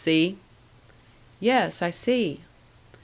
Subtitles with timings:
[0.03, 0.39] See?"
[1.39, 2.39] "Yes, I see."